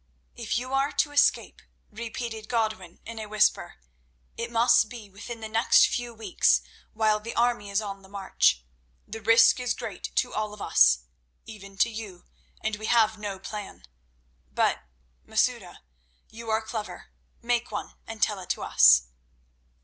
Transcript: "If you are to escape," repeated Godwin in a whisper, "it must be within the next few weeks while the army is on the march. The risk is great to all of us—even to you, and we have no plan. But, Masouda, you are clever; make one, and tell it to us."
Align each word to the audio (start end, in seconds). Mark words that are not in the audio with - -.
"If 0.35 0.57
you 0.57 0.73
are 0.73 0.91
to 0.93 1.11
escape," 1.11 1.61
repeated 1.91 2.49
Godwin 2.49 2.99
in 3.05 3.19
a 3.19 3.27
whisper, 3.27 3.75
"it 4.35 4.49
must 4.49 4.89
be 4.89 5.11
within 5.11 5.41
the 5.41 5.47
next 5.47 5.85
few 5.89 6.11
weeks 6.11 6.61
while 6.93 7.19
the 7.19 7.35
army 7.35 7.69
is 7.69 7.81
on 7.83 8.01
the 8.01 8.09
march. 8.09 8.63
The 9.07 9.21
risk 9.21 9.59
is 9.59 9.75
great 9.75 10.05
to 10.15 10.33
all 10.33 10.55
of 10.55 10.59
us—even 10.63 11.77
to 11.77 11.89
you, 11.91 12.25
and 12.61 12.77
we 12.77 12.87
have 12.87 13.19
no 13.19 13.37
plan. 13.37 13.83
But, 14.51 14.79
Masouda, 15.23 15.81
you 16.31 16.49
are 16.49 16.63
clever; 16.63 17.11
make 17.43 17.69
one, 17.69 17.93
and 18.07 18.23
tell 18.23 18.39
it 18.39 18.49
to 18.49 18.63
us." 18.63 19.03